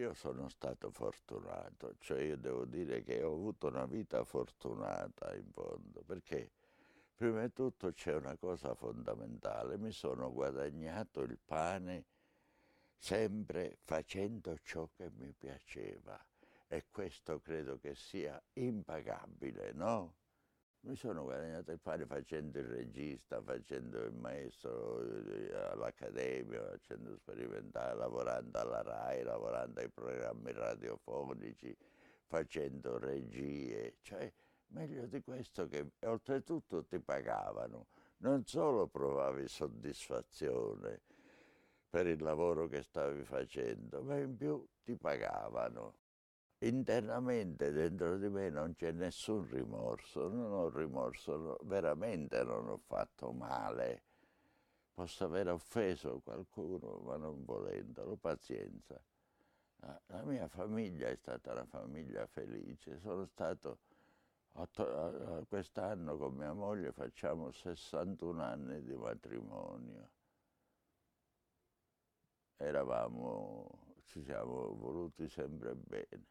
io 0.00 0.14
sono 0.14 0.48
stato 0.48 0.90
fortunato, 0.90 1.94
cioè 1.98 2.22
io 2.22 2.36
devo 2.38 2.64
dire 2.64 3.02
che 3.02 3.22
ho 3.22 3.32
avuto 3.32 3.66
una 3.68 3.84
vita 3.84 4.24
fortunata 4.24 5.34
in 5.34 5.50
fondo, 5.52 6.02
perché 6.06 6.50
prima 7.14 7.42
di 7.42 7.52
tutto 7.52 7.92
c'è 7.92 8.14
una 8.14 8.36
cosa 8.36 8.74
fondamentale, 8.74 9.76
mi 9.76 9.92
sono 9.92 10.32
guadagnato 10.32 11.20
il 11.20 11.38
pane 11.44 12.04
sempre 12.96 13.76
facendo 13.82 14.56
ciò 14.62 14.88
che 14.96 15.10
mi 15.16 15.32
piaceva 15.32 16.18
e 16.66 16.84
questo 16.90 17.40
credo 17.40 17.78
che 17.78 17.94
sia 17.94 18.40
impagabile, 18.54 19.72
no? 19.72 20.14
Mi 20.82 20.96
sono 20.96 21.24
guadagnato 21.24 21.72
il 21.72 21.78
pane 21.78 22.06
facendo 22.06 22.58
il 22.58 22.64
regista, 22.64 23.42
facendo 23.42 24.02
il 24.02 24.14
maestro 24.14 25.02
eh, 25.02 25.54
all'accademia, 25.72 26.62
facendo 26.70 27.14
sperimentare, 27.16 27.94
lavorando 27.96 28.58
alla 28.58 28.80
RAI, 28.80 29.22
lavorando 29.22 29.80
ai 29.80 29.90
programmi 29.90 30.52
radiofonici, 30.52 31.76
facendo 32.24 32.98
regie, 32.98 33.96
cioè 34.00 34.32
meglio 34.68 35.06
di 35.06 35.20
questo 35.20 35.66
che 35.66 35.92
oltretutto 36.00 36.86
ti 36.86 36.98
pagavano, 36.98 37.88
non 38.18 38.46
solo 38.46 38.86
provavi 38.86 39.48
soddisfazione 39.48 41.02
per 41.90 42.06
il 42.06 42.22
lavoro 42.22 42.68
che 42.68 42.82
stavi 42.82 43.22
facendo, 43.24 44.02
ma 44.02 44.16
in 44.16 44.34
più 44.34 44.66
ti 44.82 44.96
pagavano 44.96 45.96
internamente 46.62 47.72
dentro 47.72 48.18
di 48.18 48.28
me 48.28 48.50
non 48.50 48.74
c'è 48.74 48.92
nessun 48.92 49.48
rimorso, 49.48 50.28
non 50.28 50.52
ho 50.52 50.68
rimorso, 50.68 51.58
veramente 51.62 52.42
non 52.42 52.68
ho 52.68 52.78
fatto 52.78 53.32
male. 53.32 54.02
Posso 54.92 55.24
aver 55.24 55.48
offeso 55.48 56.20
qualcuno, 56.20 56.98
ma 56.98 57.16
non 57.16 57.44
volendolo, 57.44 58.16
pazienza. 58.16 59.00
La 60.06 60.22
mia 60.24 60.46
famiglia 60.48 61.08
è 61.08 61.16
stata 61.16 61.52
una 61.52 61.64
famiglia 61.64 62.26
felice, 62.26 62.98
sono 62.98 63.24
stato 63.24 63.78
quest'anno 65.48 66.18
con 66.18 66.34
mia 66.34 66.52
moglie 66.52 66.92
facciamo 66.92 67.50
61 67.50 68.42
anni 68.42 68.82
di 68.82 68.94
matrimonio. 68.94 70.10
Eravamo, 72.56 73.94
ci 74.04 74.22
siamo 74.22 74.74
voluti 74.74 75.26
sempre 75.30 75.74
bene 75.74 76.26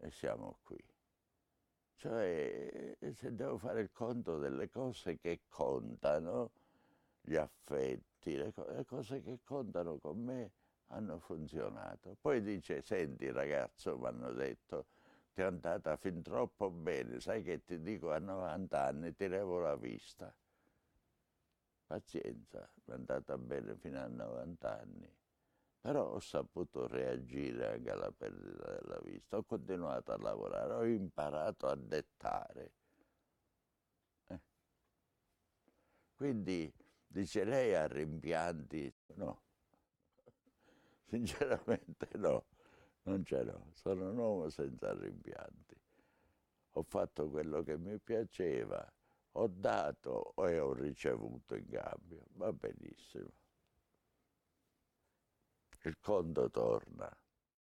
e 0.00 0.10
siamo 0.10 0.58
qui. 0.62 0.82
Cioè, 1.96 2.96
se 3.12 3.34
devo 3.34 3.58
fare 3.58 3.80
il 3.80 3.90
conto 3.92 4.38
delle 4.38 4.70
cose 4.70 5.18
che 5.18 5.40
contano, 5.48 6.52
gli 7.20 7.34
affetti, 7.36 8.36
le, 8.36 8.52
co 8.52 8.66
le 8.70 8.84
cose 8.84 9.20
che 9.20 9.40
contano 9.42 9.98
con 9.98 10.22
me 10.22 10.52
hanno 10.88 11.18
funzionato. 11.18 12.16
Poi 12.20 12.40
dice, 12.42 12.82
senti 12.82 13.30
ragazzo, 13.30 13.98
mi 13.98 14.06
hanno 14.06 14.32
detto, 14.32 14.86
ti 15.34 15.40
è 15.40 15.44
andata 15.44 15.96
fin 15.96 16.22
troppo 16.22 16.70
bene, 16.70 17.20
sai 17.20 17.42
che 17.42 17.64
ti 17.64 17.80
dico 17.80 18.12
a 18.12 18.18
90 18.18 18.80
anni 18.84 19.14
ti 19.14 19.26
levo 19.28 19.58
la 19.58 19.76
vista. 19.76 20.32
Pazienza, 21.86 22.68
mi 22.84 22.92
è 22.92 22.96
andata 22.96 23.36
bene 23.36 23.74
fino 23.76 23.98
a 23.98 24.06
90 24.06 24.80
anni 24.80 25.16
però 25.80 26.12
ho 26.14 26.20
saputo 26.20 26.86
reagire 26.86 27.74
anche 27.74 27.90
alla 27.90 28.10
perdita 28.10 28.78
della 28.80 29.00
vista, 29.02 29.36
ho 29.36 29.44
continuato 29.44 30.12
a 30.12 30.18
lavorare, 30.18 30.72
ho 30.74 30.84
imparato 30.84 31.66
a 31.66 31.76
dettare. 31.76 32.72
Eh. 34.26 34.40
Quindi 36.14 36.72
dice 37.06 37.44
lei 37.44 37.74
ha 37.74 37.86
rimpianti? 37.86 38.92
No, 39.14 39.42
sinceramente 41.06 42.08
no, 42.16 42.46
non 43.02 43.24
ce 43.24 43.42
l'ho, 43.44 43.68
sono 43.72 44.10
un 44.10 44.18
uomo 44.18 44.48
senza 44.50 44.92
rimpianti. 44.92 45.76
Ho 46.72 46.82
fatto 46.82 47.28
quello 47.30 47.62
che 47.62 47.78
mi 47.78 47.98
piaceva, 47.98 48.86
ho 49.32 49.46
dato 49.48 50.34
e 50.36 50.58
ho 50.58 50.72
ricevuto 50.72 51.54
in 51.54 51.68
cambio, 51.68 52.24
va 52.34 52.52
benissimo 52.52 53.30
il 55.88 55.96
conto 56.00 56.50
torna. 56.50 57.10